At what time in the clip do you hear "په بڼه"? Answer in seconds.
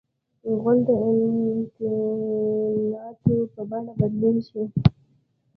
3.53-3.93